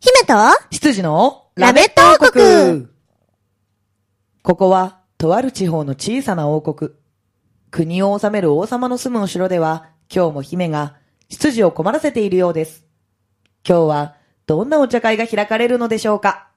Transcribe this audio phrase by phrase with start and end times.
[0.00, 0.34] 姫と
[0.70, 2.88] 羊のラメット王国
[4.42, 6.90] ここは、とある地方の小さな王国。
[7.70, 10.96] 国を治める王様の住むお城では、今日も姫が
[11.30, 12.84] 執事を困らせているようです。
[13.66, 16.48] 今日は、どんなお茶会が開かれるのでしょうか？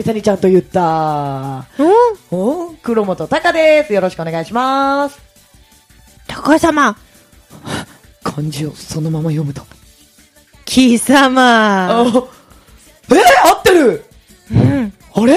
[0.00, 1.66] 久々にちゃんと言った。
[1.78, 1.90] うん
[2.30, 3.92] お黒本隆です。
[3.92, 5.20] よろしくお願いします。
[6.26, 6.96] 高様
[8.22, 9.60] 漢字をそのまま読むと。
[10.64, 12.22] 貴様あ、えー、合
[13.58, 14.04] ってる
[14.50, 14.92] うん。
[15.16, 15.36] あれ？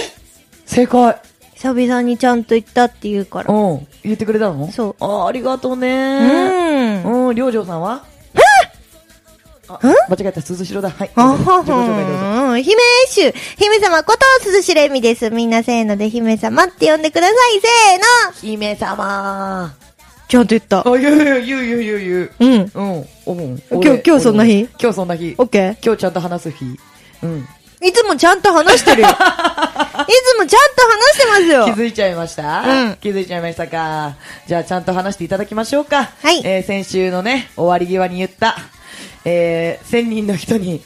[0.66, 1.22] 正解。
[1.56, 3.54] 久々にちゃんと言ったって言うから。
[3.54, 3.88] うん。
[4.02, 4.72] 言ってくれたの？
[4.72, 7.06] そうあありがとううねん。
[7.06, 8.06] うん、うじょうさんは？
[8.06, 8.06] あ、
[9.82, 10.90] 間違えた、鈴代だ。
[10.90, 11.12] はい。
[11.16, 12.26] あは自己紹介どうぞ。
[12.52, 12.76] は姫
[13.08, 15.30] 主姫様こと鈴しれみです。
[15.30, 17.62] みんなせーので姫様って呼んでください。
[18.42, 19.84] せ姫様ーの
[20.28, 20.84] ちゃんと言ったあ、。
[20.84, 22.32] 言う言う言う言う言う言う。
[22.40, 22.72] うん。
[22.74, 23.64] うん、うん。
[23.72, 24.68] 今日今日そんな日？
[24.80, 25.36] 今日そんな日。
[25.38, 26.66] オッケー今日ちゃんと話す日。
[27.24, 27.48] うん。
[27.82, 29.10] いつもちゃんと話してるよ。
[29.12, 29.20] いつも
[30.48, 31.66] ちゃんと話してますよ。
[31.66, 32.62] 気づいちゃいました？
[32.62, 34.16] うん気づいちゃいましたか？
[34.48, 36.10] じゃあちゃんと話していただきましょうか。
[36.22, 38.56] はいえー先週のね、終わり際に言った、
[39.26, 40.82] えー、1000人の人に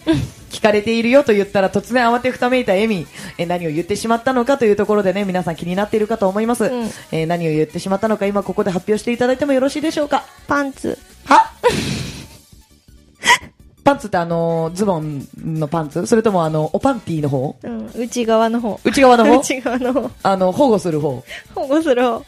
[0.52, 3.06] 聞かれているよと言ったら突然慌てふためいたエミ、
[3.38, 6.66] えー何を言ってしまったのかというところでね、皆さん気になっているかと思います。
[6.66, 6.72] うん
[7.12, 10.24] えー何を言ってしまったのか今ここで発表していただいてもよろしいでしょうか？
[10.48, 10.98] パンツ。
[11.26, 11.52] は？
[13.84, 16.06] パンツってあのーズボンのパンツ？
[16.08, 17.56] それともあの、おパンティーの方？
[17.64, 17.90] うん。
[17.96, 18.80] 内側の方。
[18.84, 19.40] 内側の方？
[19.40, 20.12] 内側の方。
[20.24, 21.24] あの、保護する方？
[21.56, 22.24] 保護する方。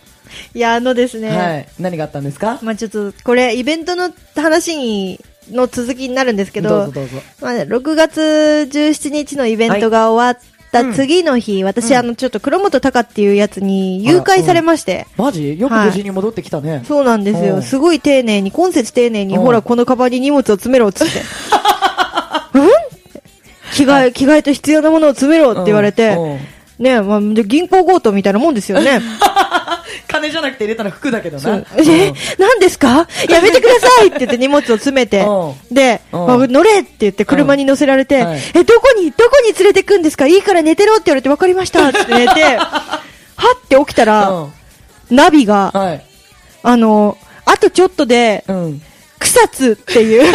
[0.54, 1.30] いや、あのですね。
[1.30, 1.68] はい。
[1.80, 2.60] 何があったんですか？
[2.62, 5.20] まあちょっと、これ、イベントの話に、
[5.52, 6.92] の続きになるんですけど。
[7.42, 8.20] まあ、6月
[8.72, 11.98] 17日のイベントが終わった次の日、私、うん。
[11.98, 15.60] あの、ちょっと黒本隆っていうやつに誘拐されまして、マジ？
[15.60, 16.84] よく無事に戻ってきたね。
[16.88, 17.56] そうなんですよ。
[17.56, 17.62] うん。
[17.64, 19.44] すごい丁寧に、今節丁寧に、うん。
[19.44, 21.20] ほら、このカバンに荷物を詰めろ、つって。
[22.54, 22.70] うん？
[23.74, 26.40] 着替え、着替えと必要なものを詰めろって言われて、うんうん
[26.80, 29.02] ねまあ、で銀行強盗みたいなもんですよね。
[30.08, 31.58] 金じゃなくて入れたの服だけどな。
[31.78, 33.08] え、何ですか？
[33.28, 35.22] やめてくださいって言って荷物を詰めて。
[35.28, 36.32] う、で、うん。
[36.44, 38.26] あ乗れって言って車に乗せられて、
[38.56, 40.26] え、どこに、どこに連れてくんですか？
[40.28, 41.90] いいから寝てろって言われて分かりました。
[41.90, 43.02] って寝て、 は
[43.56, 44.54] って起きたら、うん。
[45.16, 46.02] ナビが、はい。
[46.64, 48.82] あの、あとちょっとで、うん。
[49.20, 50.34] 草津っていう、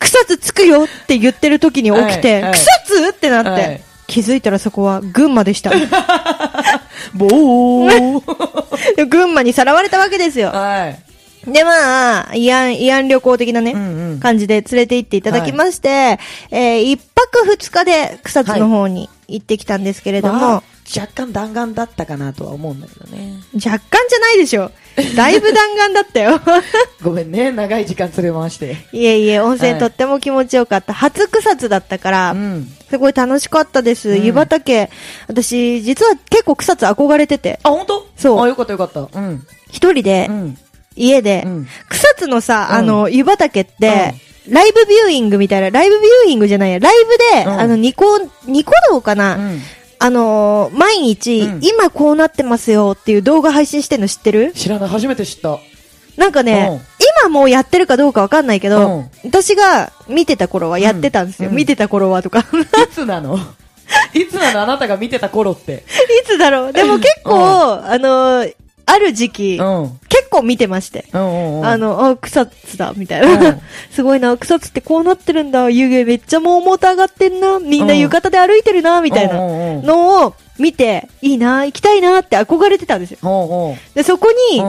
[0.00, 2.42] 草津着くよって言ってる時に起きて、はい。
[2.42, 2.52] はい。
[2.52, 5.70] 草津ってなって、はい気づいたらそこは群馬でした。
[7.14, 10.48] ボーで 群馬にさらわれたわけですよ。
[10.48, 11.50] はい。
[11.50, 16.18] で、まあ、慰安、慰安旅行的なね、うんうん感じで連れて行っていただきまして、
[16.50, 20.62] えー一泊二日で草津の方に行ってきたんですけれども、まあ
[20.96, 23.34] 若干弾丸だったかなとは思うんだけどね。
[23.54, 24.70] 若干じゃないでしょ。
[25.16, 26.40] だいぶ弾丸だったよ。
[27.02, 28.76] ごめんね、長い時間連れ回して。
[28.92, 30.92] いえいえ、温泉はいとっても気持ちよかった。
[30.92, 32.68] 初草津だったから、うん。
[32.90, 34.10] すごい楽しかったです。
[34.10, 34.90] うん湯畑、
[35.26, 38.06] 私、実は結構草津憧れてて、あ、本当？
[38.16, 39.00] そうあ、よかったよかった。
[39.00, 39.46] うん。
[39.70, 40.58] 一人でう、ん。
[40.96, 44.14] 家で、うん草津のさ、うんあの、湯畑って、
[44.48, 48.04] ライブビューイングみたいな、ライブビューイングじゃないや、ライブで、うんあの、ニコ、
[48.46, 49.62] ニコ動かな、うん。
[50.04, 51.60] あのー毎日、うん。
[51.62, 54.52] 今こうなってますよっていう動画配信してんの知ってる？
[54.52, 55.58] 知らない、初めて知った。
[56.18, 56.80] なんかね、うん。
[57.24, 59.10] 今もうやってるかどうかわかんないけど、うん。
[59.24, 61.48] 私が見てた頃はやってたんですよ。
[61.48, 61.56] うん。
[61.56, 62.40] 見てた頃はとか。
[62.40, 62.44] い
[62.92, 63.38] つなの？
[64.12, 64.62] いつなの？
[64.62, 65.84] あなたが見てた頃って。
[66.22, 66.72] いつだろう？
[66.74, 68.54] でも結構、あのー
[68.86, 70.00] ある時期、うん。
[70.08, 71.06] 結構見てまして。
[71.12, 73.50] あの、あ、草津だ、みたいな。
[73.50, 75.70] うん すごいな、草津ってこうなってるんだ。
[75.70, 77.58] 湯気めっちゃもうモーター上がってんな。
[77.58, 83.76] みんな浴衣で歩いてるな、みたいなのを見て、いいな、行きたいなって憧れてたんですよ。
[83.94, 84.60] で、そこに。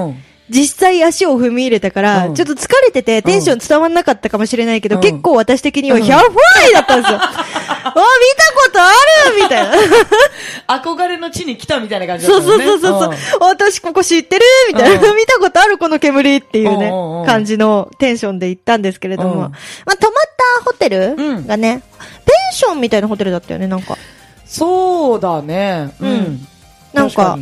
[0.49, 6.31] 実際足を踏み入れたから、うんちょっと疲れててテンション伝わんなかったかもしれないけど、うん結構私的にはうんヒャーファ
[6.69, 7.19] イだったんですよ。
[7.23, 8.89] あ、見たことあ
[9.29, 9.63] るみたい
[10.67, 10.77] な。
[10.79, 12.81] 憧れの地に来たみたいな感じだそうそうったもんね。
[12.81, 13.39] そうそう。
[13.43, 15.09] ん私ここ知ってるみたいな。
[15.09, 16.89] うん見たことあるこの煙っていうね
[17.25, 19.29] 感じのテンションで行ったんですけれども。
[19.29, 19.49] うんま
[19.87, 21.81] あ、泊まったホテルうんがね、
[22.25, 23.97] ペンションみたいなホテルだったよね、なんか。
[24.45, 25.91] そうだね。
[25.99, 26.47] ううんん。
[26.93, 27.37] なんか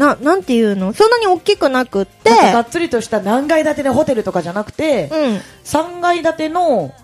[0.00, 0.94] な、なんていうの？
[0.94, 5.40] そんなに大きくなくって、がっつりとした何階建てのホテルとかじゃなくて、うん。
[5.64, 6.94] 3階建ての、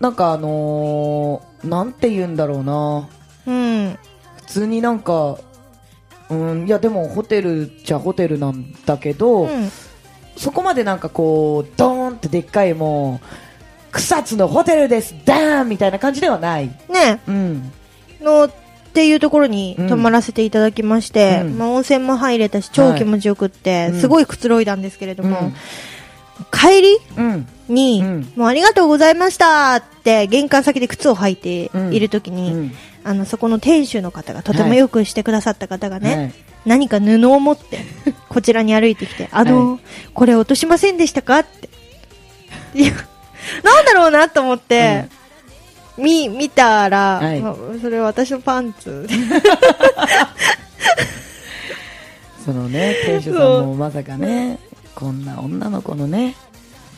[0.00, 3.08] なんかあのー、なんて言うんだろうな。
[3.46, 3.98] うん。
[4.36, 5.38] 普通になんか、
[6.30, 9.70] うん、いやでもホテルじゃホテルなんだけど、うん。
[10.38, 16.68] そこまでなんかこう、ドーンってでっかいもう、草津のホテルです、ダーンみたいな感じではない。
[16.88, 17.72] ね、うん。
[18.20, 18.50] の、
[18.96, 21.58] っていうところに泊まらせていただきまして、うん。
[21.58, 24.00] まあ温泉も入れたし、超気持ちよくって、うん。
[24.00, 25.54] すごいくつろいだんですけれども、うん。
[26.50, 27.46] 帰りうん。
[27.68, 28.32] に、うん。
[28.36, 32.72] もうありがとうございましたって、玄関先で靴を履いているときに、うん。
[33.04, 36.32] あの、そこの店主の方が、とてもよくしてくださった方がね、はい。
[36.64, 37.80] 何か布を持って、
[38.30, 39.78] こちらに歩いてきて、あの、は
[40.14, 41.68] これ落としませんでしたかって。
[42.74, 42.92] いや、
[43.62, 45.16] なんだろうなと思って、み、
[45.96, 49.06] 見たら、はいまあそれは私のパンツ。
[52.44, 54.60] そのね、店主さんもまさかね、
[54.94, 56.36] こんな女の子のね、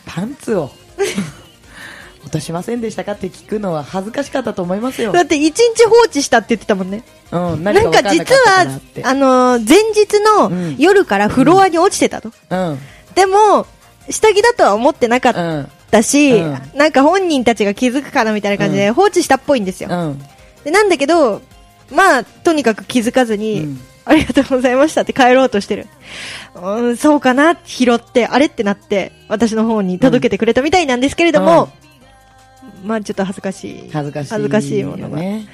[0.05, 0.69] パンツを
[2.23, 5.21] 落としませんでしたかって聞くのは恥ずかしかったと思いますよだ。
[5.21, 7.03] って一日放置したって言ってたもんね。
[7.31, 8.79] うん、なんか実は。
[9.03, 12.31] あのー前日うんの夜からフロアに落ちてたと。
[12.49, 12.79] うん。
[13.15, 13.65] でも、
[14.09, 15.71] 下着だとは思ってなかっうん。
[15.89, 19.89] たし、うんなんか本人たちが気づくかなみたいな感じでうん放置したっぽいんですよ。
[19.91, 20.21] うん。
[20.63, 21.41] でなんだけど、
[21.91, 25.85] まあ、とにかく気づかずに、うんありがとうございましたって帰ろうとしてる。
[26.55, 31.69] うん、そうかな拾って、あれってなって、私の方に届けてくれたみたいなんですけれども、
[32.83, 33.89] まあちょっと恥ずかしい。
[33.91, 34.29] 恥ずかしい。
[34.31, 35.19] 恥ずかしいものが。
[35.19, 35.47] ね。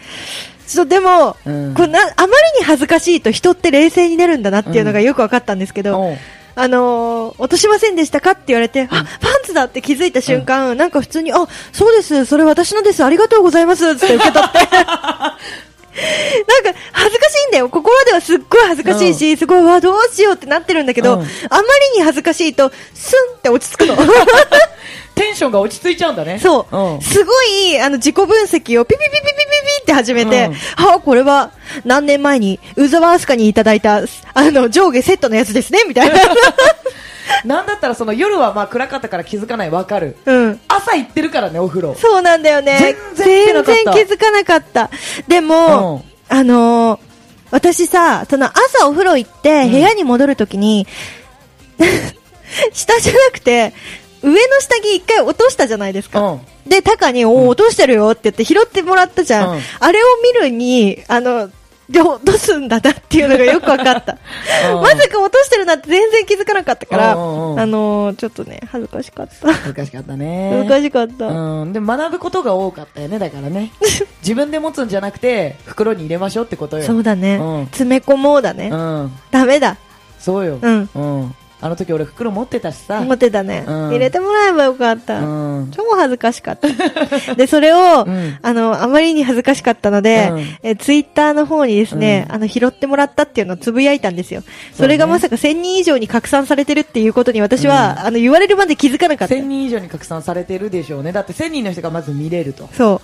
[0.65, 6.15] ちょっとでも、うんこれな、あまりに恥ずかしいと人って冷静になるんだなっていうのがよく分かったんですけど、
[6.55, 9.05] あのー落としませんでしたかって言われて、あ、パン
[9.43, 14.57] ツだって気づいた瞬間、なんか普通に、あ、そうです、それ私のです、ありがとうございます、つって受け取って。
[16.63, 17.69] なんか、恥ずかしいんだよ。
[17.69, 21.61] 心ではすっごい恥ずかしいし、すごい、わ、どうしようってなってるんだけど、うんあま
[21.93, 23.95] りに恥ずかしいと、スンって落ち着くの。
[25.15, 26.39] テンションが落ち着いちゃうんだね。
[26.39, 26.77] そう。
[26.77, 27.01] うん。
[27.01, 31.51] すごい、あの、自己分析をピピピピピピピって始めて、うんはあ、これは、
[31.85, 34.01] 何年前に、宇沢明日香にいただいた、
[34.33, 36.15] あの、上下セットのやつですね、みたいな。
[37.45, 40.15] なんだったらその夜はまあ暗かったから気づかない、わかる。
[40.25, 40.59] うん。
[40.67, 41.95] 朝行ってるからね、お風呂。
[41.95, 42.95] そうなんだよね。
[43.15, 44.89] 全然気づかなかった全然気づかなかった。
[45.27, 47.15] でも、あのー
[47.51, 50.87] 私さ、その朝お風呂行ってん部屋に戻るときに、
[52.73, 53.73] 下じゃなくて、
[54.21, 56.19] 上の下着一回落としたじゃないですか。
[56.19, 56.41] うん。
[56.67, 59.55] で、タカに、おー落としてるよって言って拾ってもらったじゃん。
[59.55, 61.49] うんあれを見るに、あの、
[61.89, 64.17] で落とすんだなっていうのがよく分かった。
[64.73, 69.53] うんまさか落としてるなんて全然気づかなかったから、あのーちょっとね、恥ずかしかった。
[69.53, 70.49] 恥ずかしかったね。
[70.51, 71.27] 恥ずかしかった。
[71.27, 71.73] うん。
[71.73, 73.71] で、学ぶことが多かったよね、だからね。
[74.21, 76.83] 自分で持つんじゃなくて、袋に入れましょうってことよ。
[76.85, 78.69] そうだね、うん詰め込もうだね。
[78.71, 79.11] うん。
[79.31, 79.77] ダメだ。
[80.19, 80.57] そうよ。
[80.61, 80.89] うん。
[80.95, 81.35] うん。
[81.65, 83.01] あの時俺袋持ってたしさ。
[83.01, 85.19] 思ってたね、うん入れてもらえばよかった。
[85.19, 85.71] うん。
[85.71, 86.67] 超恥ずかしかった。
[87.33, 94.43] で、それを、うんあの、あまりに恥ずかしかったので、うんえツイッターの方にですね、うんあの、拾ってもらったっていうのをつぶやいたんですよ。
[94.75, 99.33] それがまさか1000人以上に拡散されてるっていうことに私は、あの、言われるまで気づかなかった。
[99.33, 101.13] 1000人以上に拡散されてるでしょうね。
[101.13, 102.69] だって1000人の人がまず見れると。
[102.77, 103.01] そ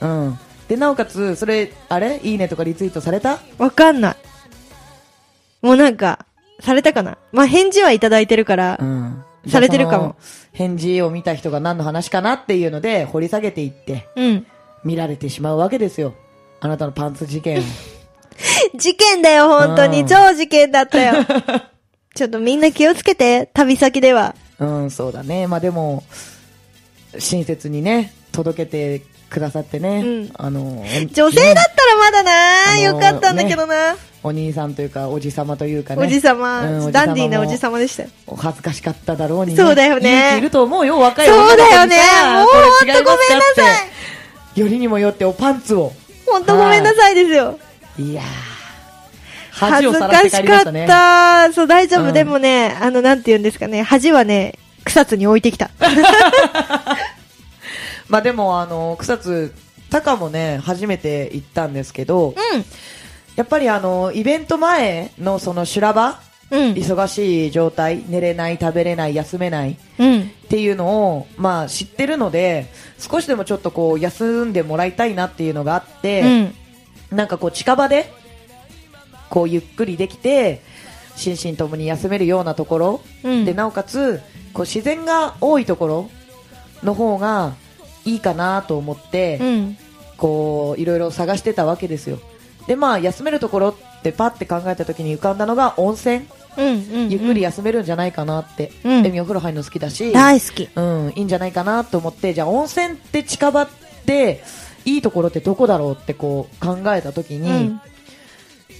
[0.00, 0.38] うん。
[0.68, 2.20] で、なおかつ、それ、あれ？
[2.22, 3.40] いいねとかリツイートされた？
[3.58, 3.62] う。
[3.64, 4.16] わかんない。
[5.62, 6.26] もうなんか、
[6.60, 7.18] されたかな？
[7.32, 9.24] まあ、返事はいただいてるから、うん。
[9.48, 10.16] されてるかも。
[10.52, 14.46] 返事を見た人が何の話かなっていうので、掘り下げていって、うん。
[14.84, 16.14] 見られてしまうわけですよ。
[16.60, 17.62] あなたのパンツ事件を。
[18.76, 20.00] 事件だよ、本当に。
[20.00, 21.14] うん超事件だったよ。
[22.14, 24.34] ちょっとみんな気をつけて、旅先では。
[24.58, 25.46] うん、そうだね。
[25.46, 26.04] まあでも、
[27.18, 30.00] 親切にね、届けてくださってね。
[30.04, 30.60] うんあの、
[31.12, 32.30] 女性だったらまだな、
[32.72, 33.96] あのーよかったんだけどな。
[34.24, 36.02] お兄さんというか、おじさまというかね。
[36.02, 38.08] おじさま、うんダンディーなおじさまでしたよ。
[38.26, 41.96] お恥ずかしかっただろうに、そうだよねいると思うよ、若い子にさだよね
[42.38, 43.62] もうこれほんと違いますかごめんなさ
[44.56, 45.92] いよりにもよっておパンツを。
[46.26, 47.58] ほんとごめんなさいですよ。
[47.98, 48.24] いやー。
[49.50, 51.52] 恥恥ずかしかった。
[51.52, 52.04] そう、大丈夫。
[52.06, 54.54] うんでもね、あの、なんて言うんですかね、恥はね、
[54.84, 55.70] 草津に置いてきた。
[58.08, 59.52] まあでも、あの、草津、
[59.90, 62.34] タカもね、初めて行ったんですけど、
[63.36, 66.60] やっぱりあの、イベント前のその修羅場、うん。
[66.60, 66.72] うん。
[66.74, 70.20] 忙しい状態、寝れない、食べれない、休めないうん。
[70.20, 72.66] っていうのを、まあ知ってるので、
[72.98, 76.20] 少しでもちょっとこう、休んでもらいたいなっていうのがあって、
[77.10, 77.16] うん。
[77.16, 78.12] なんかこう近場で、
[79.30, 80.62] こうゆっくりできて、
[81.16, 83.44] 心身ともに休めるようなところ、うん。
[83.44, 84.20] で、なおかつ、
[84.52, 86.10] こう自然が多いところ
[86.82, 87.54] の方が
[88.04, 89.76] いいかなと思って、うん。
[90.16, 92.20] こう、いろいろ探してたわけですよ。
[92.66, 96.26] で、まあ、休めるところってパッて考えた時に浮かんだのが温泉。
[96.56, 96.66] うん。
[96.66, 96.70] う
[97.06, 97.08] ん。
[97.10, 98.72] ゆっくり休めるんじゃないかなって。
[98.84, 100.68] うんエミお風呂入るの好きだし、大好き。
[100.74, 103.68] うん、いいんじゃないかなと思って、じゃあ温泉って近場っ
[104.06, 104.42] て、
[104.84, 107.80] いいところってどこだろうってこう考えた時に、うん。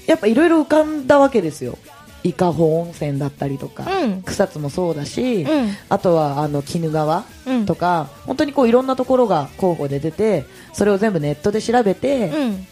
[0.07, 1.79] やっぱいろいろ浮かんだわけですよ。
[2.25, 12.67] 伊香保温泉だったりとか、うん草津もそうだし、うんあとはあの鬼怒川うんとか、本当にこういろんなところが候補で出てそれを全部ネットで調べて、うん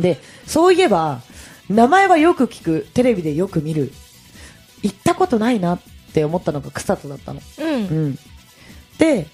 [0.00, 1.20] でそういえば
[1.68, 2.86] 名前はよく聞く。
[2.94, 3.92] テレビでよく見る。
[4.82, 5.80] 行ったことないなっ
[6.14, 7.66] て思ったのが草津だったの、うん。
[7.66, 7.76] う
[8.10, 8.18] ん、
[8.98, 9.26] で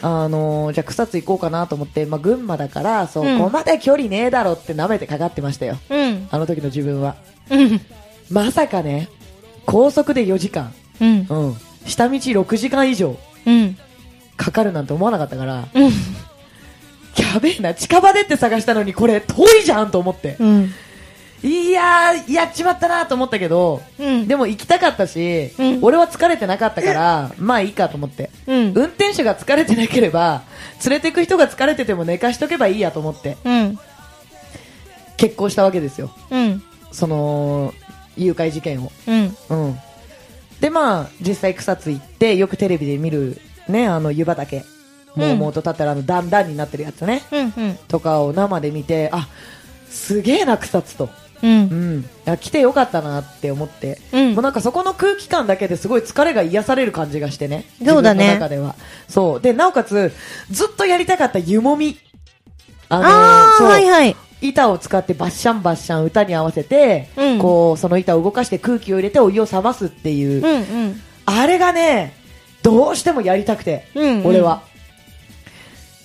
[0.00, 5.78] あのーじゃあ草津行こうかなと思って、まあ、群馬だからそこまで距離ねえだろって舐めてかかってましたよ。
[5.90, 6.28] うん。
[6.30, 7.16] あの時の自分は。
[7.50, 7.80] うん。
[8.30, 9.08] まさかね
[9.66, 11.26] 高速で4時間、うん。
[11.28, 11.56] うん、
[11.86, 13.76] 下道6時間以上うん。
[14.36, 15.90] かかるなんて思わなかったからうん
[17.34, 20.36] やべえな近場でって探したのにこれ遠いじゃんと思って。
[20.38, 20.70] うん。
[21.42, 24.26] いやーやっちまったなと思ったけどうん。
[24.26, 25.78] でも行きたかったし、うん。
[25.82, 28.30] 俺は疲れてなかったからまあいいかと思って。
[28.46, 28.72] うん。
[28.74, 30.42] 運転手が疲れてなければ
[30.84, 33.36] 連れてく人が疲れてても寝かしとけばいいやと思って。
[33.44, 33.78] うん。
[35.16, 36.14] 結婚したわけですよ。
[36.30, 36.62] うん。
[36.92, 37.74] その
[38.16, 38.92] 誘拐事件を。
[40.60, 43.38] でまあ実際草津行ってよくテレビで見る
[43.68, 44.64] ねあの湯畑
[45.14, 47.22] もうもうと立ったらあの段々になってるやつね。
[47.30, 47.78] うんうん。
[47.88, 49.28] とかを生で見てあ
[49.88, 51.08] すげえな草津と。
[51.42, 51.98] ううん。
[51.98, 54.00] んいや来てよかったなって思って。
[54.12, 54.34] うん。
[54.34, 57.64] もうなんかそこの空気感だけですごい疲れが癒される感じがしてね。
[57.84, 58.34] そうだね。
[58.34, 58.74] 中では。
[59.08, 59.40] そう。
[59.40, 60.12] で、なおかつ、
[60.50, 61.96] ずっとやりたかった湯もみ。
[62.88, 64.16] あのーああそう、はいはい。
[64.40, 67.38] 板を使ってバッシャンバッシャン歌に合わせて、うん。
[67.38, 71.00] こう、その板を動かして空気を入れてお湯を冷ますっていう、うんうん。
[71.26, 72.14] あれがね、
[72.62, 74.26] どうしてもやりたくて、うんうん。
[74.26, 74.62] 俺は。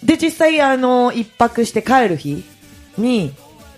[0.04, 2.44] で、実際、あのー一泊して帰る日
[2.98, 3.34] に、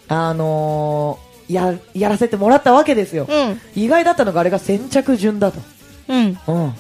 [0.08, 3.28] あのーや、やらせてもらったわけですよ。
[3.30, 5.60] うん意外だったのがあれが先着順だと。
[6.08, 6.74] うんうん。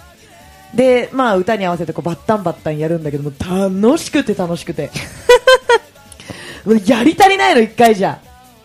[0.75, 4.89] で、まあ歌に合わせてこうバッタンバッタンやるんだけども、楽しくて楽しくて。
[6.86, 8.19] やり足りないの、一回じゃ。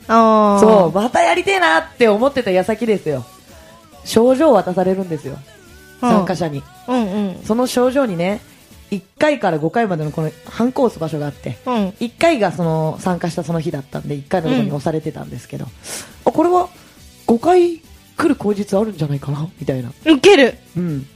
[0.08, 3.24] ああそう、またやりてえなって思ってた矢先ですよ。
[4.04, 5.36] 賞状を渡されるんですよ。
[6.00, 6.62] 参加者に。
[6.86, 8.40] うんうんその賞状にね、
[8.90, 11.88] 1回から5回までのこの反コース場所があって、うん。
[11.88, 15.66] 1回がその参加したその日だったんで、1回のところに押されてたんですけど、
[16.24, 16.68] あ、これは
[17.26, 19.48] 5回来る口実あるんじゃないかな？
[19.60, 19.92] みたいな。
[20.06, 20.54] ウケる。
[20.76, 21.06] うん。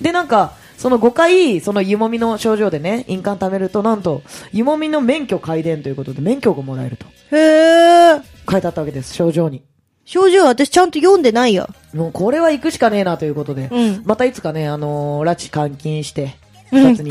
[0.00, 4.22] で、なんか、その5回、その湯もみの症状でね、印鑑貯めると、なんと、
[4.52, 7.06] 湯もみの免許改伝ということで、免許がもらえると。
[7.34, 9.62] へえ書いてあったわけです、症状に。
[10.04, 11.68] 症状私ちゃんと読んでないよ。
[11.92, 14.02] もうこれは行くしかねえなということで、うん。
[14.04, 16.36] またいつかね、あのー拉致監禁して、
[16.70, 17.06] 監禁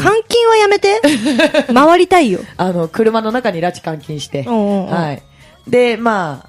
[0.47, 1.01] はやめて
[1.73, 5.21] 回りたいよあの、車の中に拉致監禁して、うんうんうんはい。
[5.67, 6.45] で、ま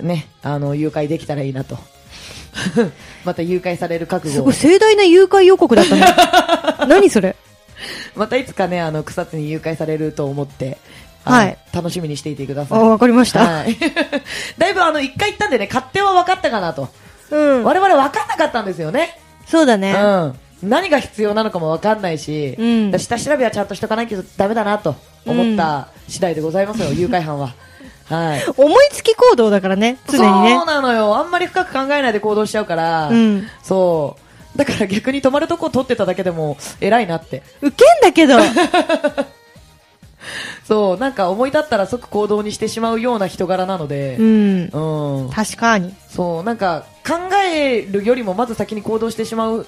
[0.00, 1.78] あ、ね、あの、誘拐できたらいいなと。
[3.24, 4.72] また誘拐される覚悟をすごい。
[4.72, 6.06] 盛大な誘拐予告だったね
[6.88, 7.36] 何それ？
[8.14, 10.78] またいつかね、あの、草津に誘拐されると思って、
[11.24, 12.78] はい楽しみにしていてくだあさい。
[12.80, 13.76] わかりましたはい。
[14.58, 16.88] だいぶあの、一回行ったんでね、勝手は分かったかなと。
[17.30, 19.18] うん我々分かんなかったんですよね。
[19.48, 20.38] そうだねうん。
[20.68, 27.54] 何が必要なのかも分かんないし、うん下調べはちゃんとしとかないけどダメだなと思った次第でございますよ、誘拐犯は。
[28.06, 28.42] はい。
[28.56, 31.16] 思いつき行動だからね常にねそうなのよ。
[31.16, 34.16] あんまり深く考えないで行動しちゃうから、うんそ
[34.54, 34.58] う。
[34.58, 37.42] だから逆に泊まるとこ取ってただけでも偉いなって。
[37.62, 38.38] ウケんだけど
[40.64, 45.30] そう、なんか思い立ったら即行動にしてしまうような人柄なのでう、んうん。
[45.30, 49.66] 確かにそう、なんか考えるよりもまず先に行動してしまう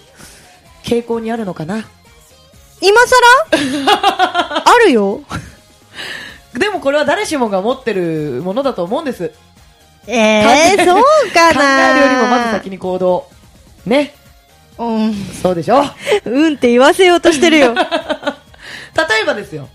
[0.86, 1.84] 傾向にあるのかな？
[2.80, 3.56] 今更？
[4.64, 5.22] あるよ
[6.54, 9.32] でもこれは誰しもが持ってるものだと思うんです。
[10.06, 11.02] ええー、そう
[11.32, 13.26] か考なえるよりもまず先に行動。
[13.84, 14.14] ね。
[14.78, 15.82] うんそうでしょ？
[16.24, 17.82] うんって言わせようとしてるよ 例
[19.22, 19.68] えばですよ。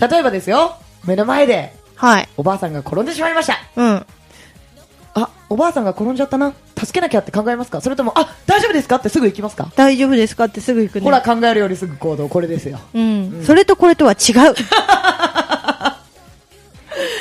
[0.00, 0.76] 例えばですよ。
[1.04, 3.58] 目の前ではいおばあさんが転んでしまいました。
[3.76, 4.06] うんあ、
[5.50, 6.52] おばあさんが転んじゃったな。
[6.76, 7.80] 助けなきゃって考えますか？
[7.80, 8.96] それとも、あ、大丈夫ですか？
[8.96, 10.44] ってすぐ行きますか、大丈夫ですか？
[10.44, 11.04] ってすぐ行くね。
[11.04, 12.78] ほら考えるよりすぐ行動、これですよ。
[12.94, 14.54] うん、それとこれとは違う。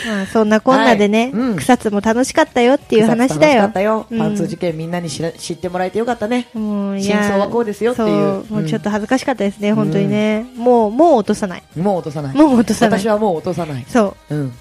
[0.08, 1.32] まあそんなこんなでね、はい。
[1.32, 1.56] うん。
[1.58, 3.62] 草津も楽しかったよっていう話だよ。
[3.62, 4.08] 楽しかったよ。
[4.10, 4.18] うん。
[4.20, 6.48] パンツ事件みんなに知ってもらえてよかったね。
[6.54, 8.08] もう真相はこうですよっていう。
[8.08, 8.54] そう。
[8.56, 10.46] もうちょっうと恥ずかしかったですね、本当にね。
[10.56, 11.64] もうもう落とさない。
[11.76, 12.36] もう落とさない。
[12.36, 13.00] もう落とさない。
[13.00, 13.86] 私はもう落とさない。
[13.88, 14.54] そうん。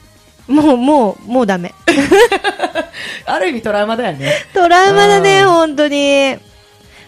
[0.48, 1.74] うもうもうもうダメ
[3.26, 4.32] ある意味トラウマだよね。
[4.54, 6.36] トラウマだねうん本当に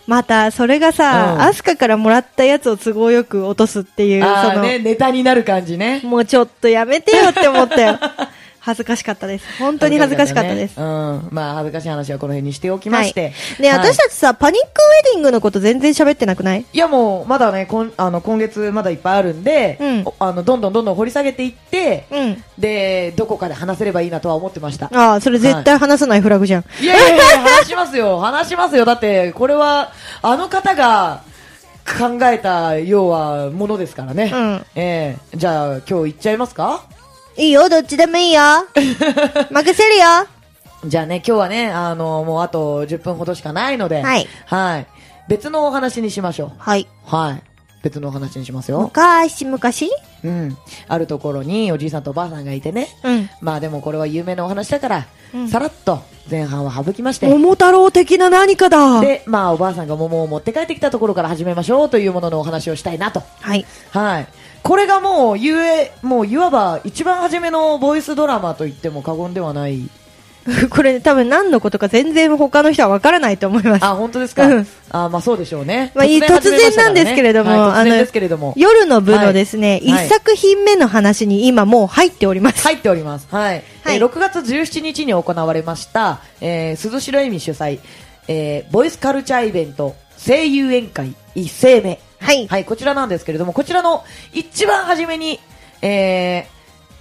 [0.07, 6.01] またそれがさ、うんアスカからもらったやつを都合よく落とすっていうそのね、ネタになる感じね。
[6.03, 7.99] もうちょっとやめてよって思ったよ。
[8.61, 9.45] 恥ずかしかったです。
[9.59, 10.77] 本当に恥ずかしかったです。
[10.77, 11.29] ねうん。
[11.31, 13.33] まあ、恥ずかしい話はこの辺にしておきまして。
[13.59, 16.65] ね、はい私たちさ、パニックウェディングのこと全然喋ってなくない？
[16.73, 22.45] いやもう、まだね、こんあの今月まだいっぱいあるんで、うんおあのどんどんどんどん掘り下げていって、うん。
[22.59, 24.91] で、どこかで話せればいいなとは思ってました。
[24.93, 26.65] ああ、それ絶対話さないフラグじゃん。
[26.81, 28.85] いやいやいや、話しますよ、 話しますよ。
[28.85, 31.23] だって、これは、あの方が
[31.99, 34.31] 考えた、要は、ものですからね。
[34.35, 36.83] うんええじゃあ、今日行っちゃいますか？
[37.39, 38.43] いいよ、どっちでもいいよ。
[39.53, 40.05] 任せるよ。
[40.85, 44.27] じゃあね、今日はね、あの、もうあと10分ほどしかないので、はい。
[44.47, 44.87] はい。
[45.29, 46.89] 別のお話にしましょはい。
[47.13, 47.17] う。
[47.17, 47.43] はい。
[47.85, 48.81] 別のお話にしますよ。
[48.81, 49.89] 昔昔？
[50.25, 50.59] うん。
[50.89, 52.89] あるところにおじいさんとおばあさんがいてね。
[53.05, 53.31] うん。
[53.41, 57.29] まあでもこれは有名なお話だから、うんさらっと前半は省きまして。
[57.29, 59.01] 桃太郎的な何かだ。
[59.01, 63.23] で、まあおばあさんが桃を持って帰ってきたところから始めましょうというもののお話をしたいなと。
[63.41, 63.65] はい。
[63.91, 64.27] はい。
[64.63, 69.89] これがもう、ゆえ、もういわば一番初めのボイスドラマと言っても過言ではない。
[70.71, 73.85] これ多分何のことか全然他の人はわからないと思います。
[73.85, 74.47] あ、本当ですか？
[74.47, 75.93] うんあ、まあそうでしょうね。
[75.95, 78.55] まあ突然なんですけれどもはいども。
[78.57, 82.63] 夜の部のですね、一、はい作品目の話に今もう入っております。
[82.63, 83.27] 入っております。
[83.31, 83.63] はい。
[83.83, 87.79] はいえー6月17日に行われました、えー、鈴代恵美主催、
[88.29, 91.99] えー、ボイスカルチャーイベント、声優宴会一斉目。
[92.21, 92.47] はい。
[92.47, 95.41] はい、こちらなんですけれども、こちらの一番初めに、
[95.83, 96.49] え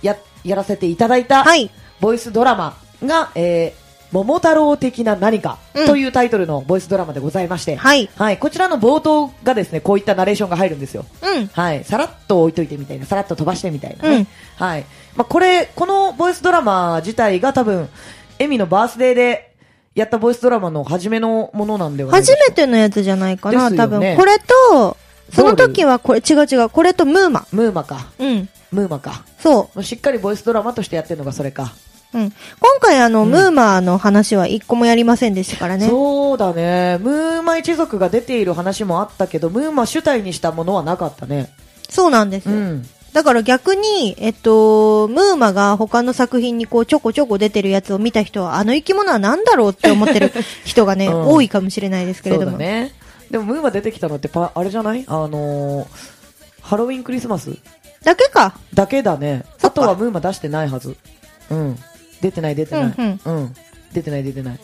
[0.02, 1.70] ー、や、やらせていただいた、はい。
[2.00, 8.10] ボイスドラマが、えー、桃太郎的な何かうんというタイトルのボイスドラマでございまして、はい。
[8.16, 11.06] はい、こちらの冒頭がですね、こういったナレーションが入るんですよ。
[11.22, 11.48] うん。
[11.48, 14.16] はい、さらっと置いといてみたいな、さらっと飛ばしてみたいなね。
[14.18, 14.86] うんはい。
[15.16, 17.90] まあ、これ、このボイスドラマ自体が多分、
[18.40, 19.54] エミのバースデーで
[19.94, 24.00] やったボイスドラマの初めのものなんではないで初めてのやつじゃないかな、ね多分。
[24.16, 24.98] これと、
[25.34, 27.46] その時はこれ、違う違う、これとムーマ。
[27.52, 28.08] ムーマか。
[28.20, 28.50] うん。
[28.72, 29.24] ムーマか。
[29.40, 31.74] そもうしっかりボイスドラマとしてやってるのがそれか。
[32.14, 32.18] う。
[32.18, 32.30] うん。
[32.30, 32.36] 今
[32.80, 35.88] 回あの、うんムーマの話は一個もやりませんでしたからね。
[35.88, 36.98] そうだね。
[37.02, 41.52] ムーマ一族が出ている話もあったけど、ムーマ主体にしたものはなかったね。
[41.90, 42.56] そうなんですよ。
[42.56, 42.90] うん。
[43.14, 50.32] だから逆に、えっと、ムーマが他の作品にこうちょこちょこ出てるやつを見た人は、あの生き物は何だろうって思ってる
[50.66, 52.58] 人がね、 うん多いかもしれないですけれそうども。
[52.60, 52.94] だね。
[53.30, 55.04] でもムーマ出てきたのってパ、あれじゃない？
[55.08, 55.88] あのー、
[56.62, 57.58] ハロウィンクリスマス？
[58.04, 58.58] だけか。
[58.74, 59.44] だけだね。
[59.62, 60.96] あとはムーマ出してないはず。
[61.50, 61.78] うん。
[62.22, 62.96] 出てない出てない。
[62.98, 63.56] うんうん。
[63.94, 64.60] 出てない出てない。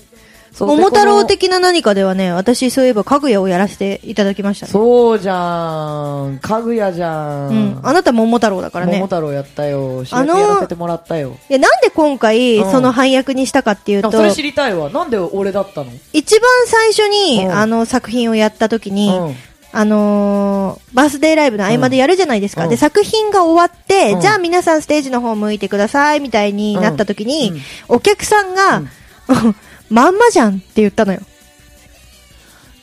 [0.60, 4.72] 桃太郎的な何かではね、私そういえばかぐやをやらせていただきましたね。
[4.72, 6.38] のそうじゃん。
[6.40, 7.50] かぐやじゃん。
[7.50, 7.80] うん。
[7.82, 8.94] あなた桃太郎だからね。
[8.94, 10.06] 桃太郎やったよ。
[10.06, 11.38] 主あの役やらせてもらったよ。
[11.50, 14.90] いや、なんで今回、うんその配役にしたかっていうと、あそれ知りたいわ。
[14.90, 15.92] なんで俺だったの？
[16.14, 19.36] 一番最初に、うんあの作品をやった時に、うん。
[19.76, 22.66] あのーバースデーライブの合間でやるじゃないですか。
[22.66, 28.90] うんで、作品が終わって、うんじゃあ皆さんステージの方向いてください、みたいになった時に、うんうんお客さんが、うん
[29.94, 31.20] まんまじゃんって言ったのよ。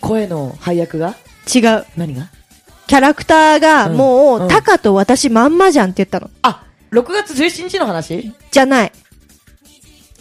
[0.00, 1.16] 声の配役が？
[1.52, 1.84] 違う。
[1.96, 2.28] 何が？
[2.86, 6.30] キャラクターが、うんもう、うんタカと私まんまじゃんって言ったの。
[6.42, 7.78] あ、6月17日？
[7.80, 8.92] の話じゃない。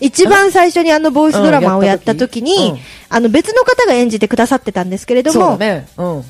[0.02, 2.80] 一番最初にあのボイスドラマをやった時に、うん
[3.12, 5.88] あの別の方が演じてくださってたんですけれども、そうだね。
[5.98, 6.18] うん。
[6.18, 6.24] うん。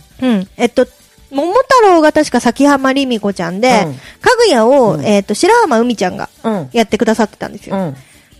[0.55, 0.87] えっと、
[1.29, 6.69] 桃太郎が確か崎浜りみ子ちゃんで、うんかぐやを、うんえっと、白浜海ちゃんがうん。
[6.71, 7.93] やってくださってたんですよ。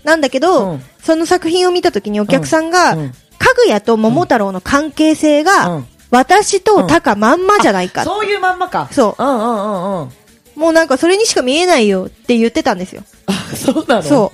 [0.04, 0.10] うん。
[0.10, 8.04] なんだけど、うんその作品を見た時にお客さんが、うんかぐやと桃太郎の関係性が、うん私とタカまんまじゃないか。
[8.04, 8.90] そういうまんまか。
[8.92, 10.10] そううんうんうんうん。
[10.56, 13.04] もうなんかそれにしか見えないよって言ってたんですよ。
[13.28, 14.02] あ、そうなの？
[14.04, 14.34] そ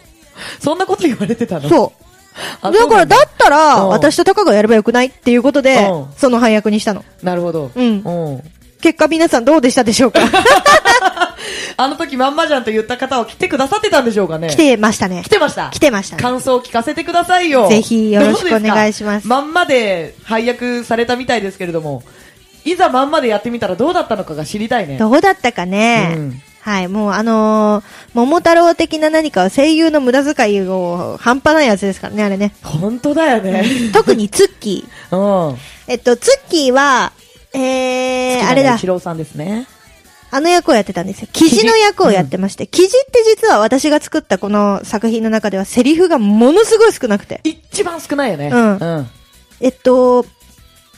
[0.59, 1.67] うそんなこと言われてたの？
[1.67, 1.69] う。
[1.69, 2.05] そう。
[2.61, 7.03] あだから、だったら、うん私とタカがやればよくないっていうことでうん、その配役にしたの。
[7.21, 7.71] なるほど。
[7.75, 8.43] うんうん。
[8.81, 10.21] 結果皆さんどうでしたでしょうか？
[11.77, 15.29] あの時まんまじゃんと言った方は来てくださってたんでしょうかね来てましたね来。
[15.29, 15.69] てました？
[15.71, 16.21] 来てましたね。
[16.21, 17.67] 感想を聞かせてくださいよ。
[17.69, 22.03] ぜひよろしくお願いしますまんまで配役されたみたいですけれども、
[22.63, 24.97] いざまんまでやってみたらどうだったのかが知りたいね。
[24.97, 27.83] どうだったかね、うんはい、もうあのー
[28.15, 32.55] 桃太郎的な何かは声優の無駄遣いを半端ないやつですからね、あれね。
[32.63, 33.63] 本当だよね。
[33.93, 35.15] 特にツッキー。
[35.49, 35.57] うん。
[35.87, 37.11] えっと、ツッキーは、
[37.53, 38.87] えー、あれだ一。
[38.87, 39.67] 郎さんですね。
[40.35, 41.29] あの役をやってたんですよ。
[41.31, 47.39] 記事の役をやってまして、記事って実は私が作ったこの作品の中ではセリフがものすごい少なくて。
[47.45, 48.49] 一番少ないよね。
[48.51, 49.07] うんうん。
[49.61, 50.25] えっと、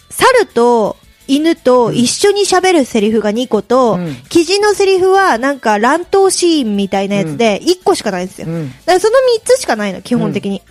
[0.09, 0.97] 猿と
[1.27, 8.47] 犬と一緒に喋るセリフが2個と、うん記事のセリフはなんか乱闘シーンみたいなやつで1個しかないんですよ。
[8.47, 8.69] うん。
[8.71, 10.63] だからその3つしかないの、基本的に。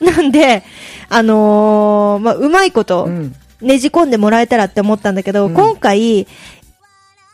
[0.00, 0.62] なんで、
[1.10, 3.34] あのーまあ、うまいことうん。
[3.60, 6.26] ねじ込んでもらえたらって思ったんだけど、うん今回、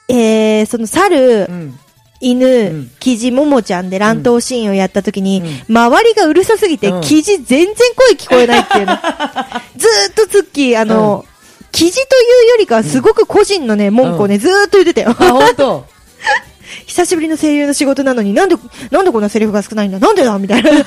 [0.09, 1.79] えー、その猿、うん。
[2.21, 8.97] 犬、うんキジももちゃんで乱闘シーンをやった時に、う周りがうるさすぎて、うんキジ全然声聞こえないっていうの。
[9.77, 11.25] ずーっとツッキー、あの、
[11.73, 15.11] キジというよりかはすごく個人のね、文句をね、ずーっと言ってたよ。
[15.11, 15.85] あ、本当？
[16.87, 18.57] 久しぶりの声優の仕事なのに、なんで、
[18.91, 19.99] なんでこんなセリフが少ないんだ？
[19.99, 20.39] なんでだ？
[20.39, 20.71] みたいな。
[20.73, 20.85] みんな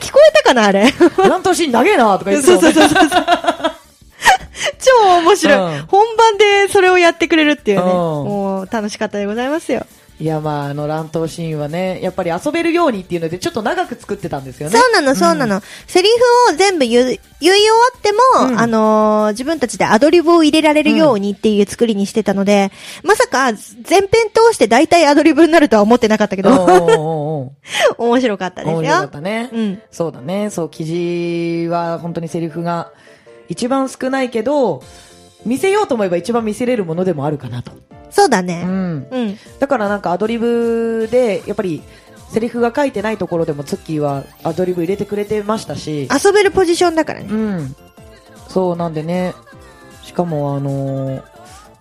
[0.00, 0.92] 聞こえたかなあれ。
[1.18, 3.24] 乱闘シーン長えなとか言ってたそうそうそうそう。
[4.78, 7.84] 超面白い、うん本番でそれをやってくれるっていうね。
[7.84, 9.86] うんもう楽しかったでございますよ。
[10.20, 14.78] いや、まあ、あの、乱闘シーンはね、やっぱり遊べるようにっていうので、ちょっと長く作ってたんですよね。
[14.78, 15.60] そうなの、そうなの。
[15.88, 16.08] セリ
[16.48, 17.54] フを全部言い終わ
[17.98, 22.70] っても、うんあのー自分たちでアドリブを入れられるようにっていう作りにしてたので、
[23.02, 27.50] まさか全編通して大体アドリブになるとは思ってなかったけうんうんど、うんうん
[27.98, 28.76] 面白かったですよ。
[28.78, 29.50] 面白かったね。
[29.52, 29.82] うん。
[29.90, 30.50] そうだね。
[30.50, 32.92] そう、記事は本当にセリフが
[33.48, 34.82] 一番少ないけど、
[35.44, 37.72] 見せようと思えば一番見せれるものでもあるかなと。
[37.72, 37.74] う
[38.10, 38.62] そうだね。
[38.64, 39.06] ん。
[39.10, 39.38] うん。
[39.58, 41.82] だからなんかアドリブで、やっぱり、
[42.30, 47.26] セリフが書いてないところでもツッキーはアドリブ入れてくれてましたし、遊べるポジションだからね。
[47.30, 47.76] うん。
[48.48, 49.34] そうなんでね、
[50.02, 51.34] しかもあのー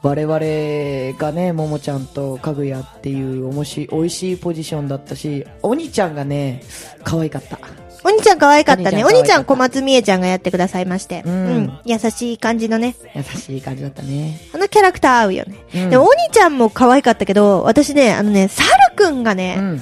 [0.04, 6.62] 我々がね、ももちゃんとかぐやっていうおもし、美味しいポジションだったし、お兄ちゃんがね、
[7.06, 7.58] 可愛かった。
[8.04, 9.04] お兄ちゃん可愛かったね。
[9.04, 11.24] おお兄ちゃん小松美恵ちゃんがやってくださいまして。
[11.26, 11.80] ううんん。
[11.86, 12.96] 優しい感じのね。
[13.16, 14.40] 優しい感じだったね。
[14.54, 15.56] あのキャラクター合うよね。
[15.76, 19.82] うんでも、お兄ちゃんも可愛かったけど、私ね、あのね、サルくんがね、うん。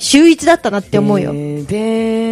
[0.00, 1.38] 秀逸だったなって思うよで。
[1.38, 1.66] ー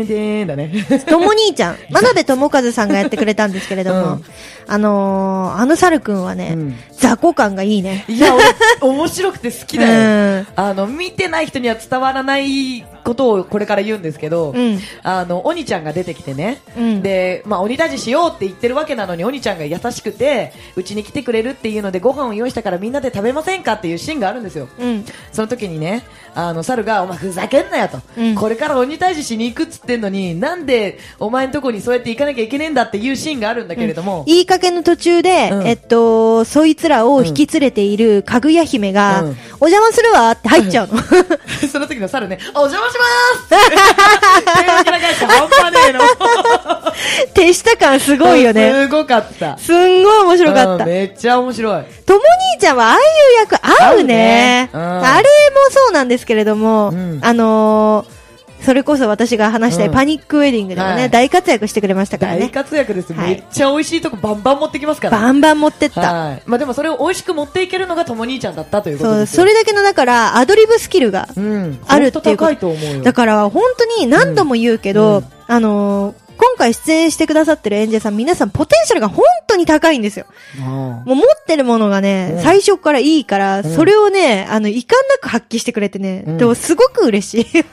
[0.07, 0.73] でーだね。
[1.07, 4.25] とも兄ちゃん、 真鍋智和さんがやってくれたんですけれども、うん
[4.67, 8.05] あのー、あのサルくんはね、うん雑魚感がいいね。
[8.09, 8.45] いや、俺
[8.81, 9.93] 面白くて好きだよ。
[9.93, 14.79] うんあの、見てない人には伝わらないことをこれから言うんですけど、うん。
[15.03, 17.03] あの、鬼ちゃんが出てきてね、うん。
[17.03, 24.69] で、まあ、鬼退治しようって言ってるわけなのに、鬼ちゃんが優しくて、うちに来てくれるっていうので、ご飯を用意したからみんなで食べませんかっていうシーンがあるんですよ。
[24.79, 25.05] うん。
[25.33, 28.01] その時にね、あの、猿が、お前ふざけんなよと。
[28.19, 28.35] うん。
[28.35, 35.67] これから鬼退治しに行くっつってんのに、なんでお前んとこにそうやって行かなきゃいけねえんだっていうシーンがあるんだけれども、いい加減の途中で、うん。
[35.67, 39.37] えっと、そいつらを引き連れているかぐや姫が、うん。
[39.61, 40.99] お邪魔するわって入っちゃうの。
[41.71, 46.01] その時の猿ね、お邪魔しまーす手を開かして半端ねえの。
[47.35, 48.73] 手下感すごいよね。
[48.73, 49.57] すごかった。
[49.59, 50.91] すんごい面白かったうん。
[50.91, 51.85] めっちゃ面白い。
[52.05, 52.21] とも
[52.55, 53.01] 兄ちゃんはああいう
[53.41, 54.03] 役合うね。
[54.03, 55.27] 合うねうんあれも
[55.71, 58.18] そうなんですけれども、うんあのー
[58.65, 62.49] それこそ私が話したいうんパニックウェディングでもね、はい大活躍してくれましたから大ね。
[62.51, 63.13] 活躍です。
[63.13, 65.19] はいめっちゃ美味しいとこバンバン持ってきますから。
[65.19, 66.01] バンバン持ってった。
[66.13, 66.43] はい。
[66.47, 69.43] まあでもそれを美味しく持っていけるのがとも兄ちゃんだったということそう、ですよ。
[69.43, 71.79] それだけのだから、アドリブスキルがうん。
[71.87, 73.03] あるっていうこと高いと思うよ。
[73.03, 80.27] だから本当に何度も言うけど、うんあのー今回出演してくださってる演者さん皆さんポテンシャルが本当に高いんですよ。
[80.61, 87.65] あもう持ってるものがね、うん最初からいいから、んそれをね、あの、遺憾なく発揮してくれてね、うんでもすごく嬉しい。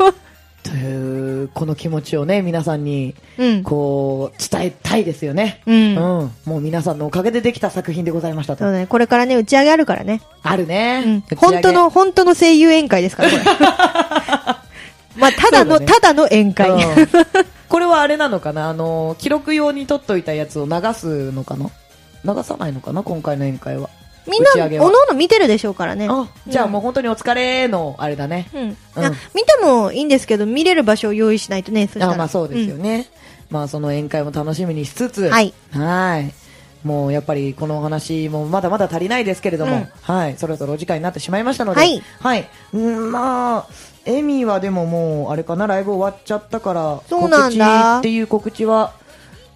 [0.65, 3.63] あという、この気持ちをね、皆さんに、うん。
[3.63, 5.61] こう、伝えたいですよね。
[5.65, 5.95] うん。
[5.95, 8.63] もう皆さんのおかげでできた作品でございましたと。
[8.63, 10.21] そうね、これからね、打ち上げあるからね。
[10.41, 11.19] あるうねん。
[11.19, 13.43] 打ち上げ本当の、本当の声優宴会ですから、これ。
[15.21, 16.69] まあ、ただの、ねただの宴会。
[16.71, 17.07] うん
[17.67, 18.69] これはあれなのかな？
[18.69, 21.71] あの、記録用に撮っといたやつを流すのかな？
[22.23, 23.01] 流さないのかな？
[23.01, 23.89] 今回の宴会は。
[24.27, 24.51] みんな
[24.83, 26.07] おのおの見てるでしょうからね。
[26.09, 28.47] あ、じゃあうんもう本当にお疲れの、あれだね。
[28.53, 28.69] うん。
[28.69, 28.75] 見
[29.43, 32.03] てもいいんですけど、見れる場所を用意しないとね、そ。
[32.03, 33.07] あまあそうですよね。
[33.49, 35.53] まあその宴会も楽しみにしつつ、はい。
[35.71, 36.33] はい。
[36.85, 40.37] もうやっぱりこのお話もまだまだ足りないですけれども、うんはい。
[40.37, 42.01] そろそろお時間になってしまいましたので、はい。
[42.19, 42.47] はい。
[42.73, 43.67] うん、まあ、
[44.05, 48.93] エミはでももう、あれかな、ライブ終わっちゃったから、そうなんだ告知っていう告知は、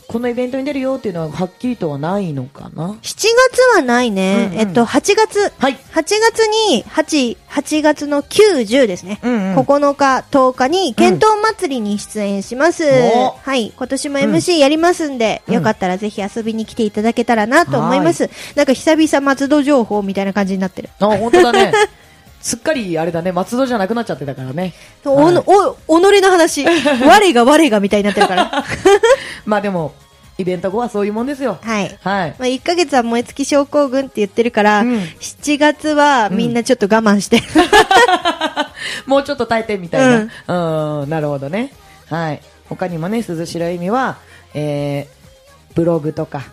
[0.10, 3.30] このイベントに出るよっていうのははっきりとはないのかな？7月
[3.76, 4.50] はないね。
[4.50, 5.54] うんうんえっと、8月。
[5.60, 5.74] はい。
[5.76, 6.40] 8月
[6.72, 9.20] に、8、8月の9、10ですね。
[9.22, 12.86] うんうん9日、10日に、剣闘祭りに出演します。
[13.14, 13.72] おはい。
[13.78, 18.32] 今年も MC やりますんで、うんよかったらぜひ遊びに来ていただけたらなと思います。
[18.56, 20.90] なんか久々松戸情報みたいな感じになってる。
[21.00, 21.72] あ、本当だね。
[22.42, 24.74] すっかりあれだね、松戸じゃなくなっちゃってたからね。
[25.06, 26.66] おの、お、己の話。
[27.06, 28.64] 我が我がみたいになってるから。
[29.46, 29.94] まあでも、
[30.38, 31.58] イベント後はそういうもんですよ。
[31.62, 31.98] はい。
[32.02, 32.36] はい。
[32.40, 37.42] まあ、1ヶ月は燃え尽き症候群って言ってるから、うん7月はみんなちょっと我慢して。
[39.06, 41.02] もうちょっと耐えてみたいな。
[41.02, 41.74] うん、なるほどね。
[42.10, 42.42] はい。
[42.70, 44.18] 他にもね、鈴代恵美は、
[44.54, 46.44] えー、ブログとか、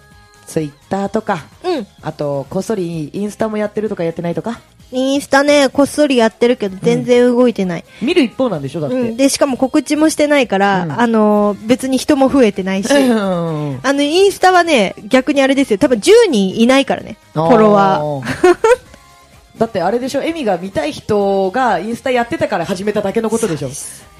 [0.47, 1.87] ツイッターとか、うん。
[2.03, 4.61] あと、こっそりインスタもやってるとかやってないとか、
[4.93, 7.85] インスタね、こっそりやってるけど全然動いてない。
[8.01, 8.97] 見る一方なんでしょだって。
[8.97, 9.17] うん。
[9.17, 12.95] で、しかも告知もしてないから、うんあのー別に人も増えてないし。
[12.95, 15.79] うんあの、インスタはね、逆にあれですよ。
[15.79, 17.17] 多分10人いないからね。
[17.35, 18.25] フォロワー。
[18.25, 18.57] ー。
[19.59, 23.71] だってあれでしょ、エミが見たい人がインスタやってたから始めただけのことでしょ。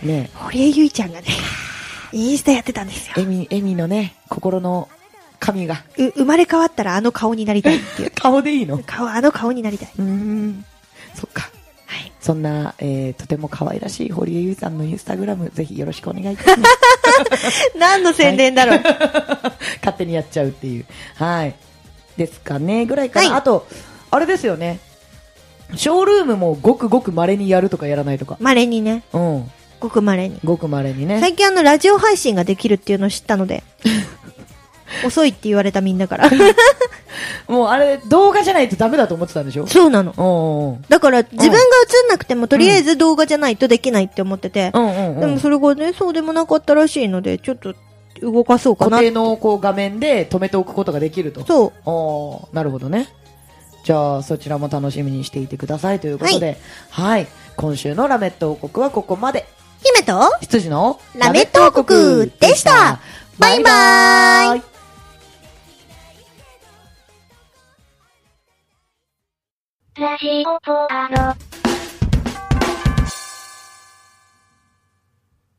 [0.03, 1.27] ね堀江由衣ちゃんがね、
[2.13, 3.15] インスタやってたんですよ。
[3.19, 4.89] エミ、エミのね、心の
[5.39, 5.83] 神が。
[5.99, 8.11] う生まれ変わったらあの顔になりたいっていう。
[8.17, 8.79] 顔でいいの？
[8.85, 9.93] 顔、あの顔になりたい。
[9.99, 10.65] うーん。
[11.15, 11.51] そっか。
[11.87, 12.13] はい。
[12.21, 16.67] そんな、えー、とても可愛らしい堀江由衣さんのインスタグラム、ぜひよろしくお願いいたしま
[17.37, 17.73] す。
[17.79, 18.81] 何の宣伝だろう。
[19.79, 20.85] 勝手にやっちゃうっていう。
[21.15, 21.55] はい。
[22.17, 23.29] ですかね、ぐらいかな。
[23.29, 23.67] はいあと、
[24.11, 24.81] あれですよね。
[25.75, 28.37] ショールームもごくごく稀にやるとかやらないとか。
[28.41, 29.51] 稀にね、うん。
[29.81, 30.39] ごく稀に。
[30.45, 31.21] ごく稀にね。
[31.21, 33.63] 最近あの、ラジオ配信ができるっていうのを知ったので、
[35.05, 36.31] 遅いって言われたみんなから。
[37.49, 39.67] もうあれ、動画じゃないとダメだと思ってたんでしょ？
[39.67, 40.79] そうなの。
[40.89, 45.21] だから、自分が映んなくても、とりあえず動画じゃないとできないって思ってて、うん。
[45.21, 47.75] でもそれがね、そうでもなかったらしいので、ちょっと
[48.21, 48.91] 動かそうかな。
[48.93, 51.45] 固定のこう画面で止めておくことができると。
[51.47, 52.55] そう。
[52.55, 53.09] なるほどね。
[53.85, 56.59] じゃあ、そちらも楽しみにしていてくださいということで、
[56.91, 57.27] はい。
[57.57, 59.47] 今週のラメット王国はここまで。
[59.85, 62.99] 姫と、羊のラメット王国でした
[63.39, 64.76] バイバーイ
[69.99, 71.66] ラジオポアロ。